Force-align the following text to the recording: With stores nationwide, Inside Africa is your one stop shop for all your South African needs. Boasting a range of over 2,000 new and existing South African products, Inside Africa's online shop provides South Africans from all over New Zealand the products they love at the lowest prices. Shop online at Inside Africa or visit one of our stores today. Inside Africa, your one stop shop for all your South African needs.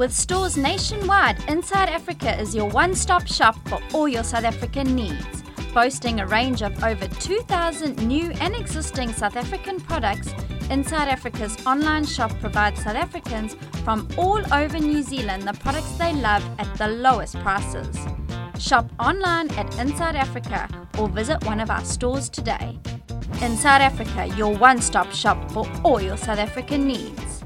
With 0.00 0.14
stores 0.14 0.56
nationwide, 0.56 1.44
Inside 1.46 1.90
Africa 1.90 2.34
is 2.40 2.54
your 2.54 2.70
one 2.70 2.94
stop 2.94 3.26
shop 3.26 3.54
for 3.68 3.78
all 3.92 4.08
your 4.08 4.24
South 4.24 4.44
African 4.44 4.96
needs. 4.96 5.42
Boasting 5.74 6.20
a 6.20 6.26
range 6.26 6.62
of 6.62 6.82
over 6.82 7.06
2,000 7.06 8.08
new 8.08 8.30
and 8.40 8.56
existing 8.56 9.12
South 9.12 9.36
African 9.36 9.78
products, 9.78 10.32
Inside 10.70 11.08
Africa's 11.08 11.54
online 11.66 12.06
shop 12.06 12.32
provides 12.40 12.82
South 12.82 12.96
Africans 12.96 13.56
from 13.84 14.08
all 14.16 14.40
over 14.54 14.78
New 14.78 15.02
Zealand 15.02 15.42
the 15.42 15.52
products 15.52 15.92
they 15.98 16.14
love 16.14 16.42
at 16.58 16.74
the 16.78 16.88
lowest 16.88 17.38
prices. 17.40 17.94
Shop 18.58 18.90
online 18.98 19.50
at 19.50 19.78
Inside 19.78 20.16
Africa 20.16 20.66
or 20.98 21.10
visit 21.10 21.44
one 21.44 21.60
of 21.60 21.70
our 21.70 21.84
stores 21.84 22.30
today. 22.30 22.78
Inside 23.42 23.82
Africa, 23.82 24.28
your 24.34 24.56
one 24.56 24.80
stop 24.80 25.12
shop 25.12 25.50
for 25.50 25.70
all 25.84 26.00
your 26.00 26.16
South 26.16 26.38
African 26.38 26.86
needs. 26.86 27.44